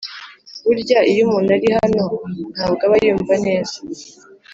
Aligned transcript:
burya 0.65 0.99
iyo 1.11 1.21
umuntu 1.25 1.49
ari 1.57 1.67
hano 1.77 2.03
ntabwo 2.53 2.81
aba 2.87 2.97
yumva 3.05 3.33
neza!!" 3.45 3.75